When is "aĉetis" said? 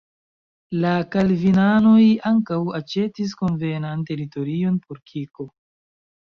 2.79-3.35